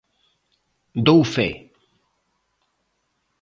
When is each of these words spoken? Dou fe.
Dou 1.07 1.21
fe. 1.33 1.45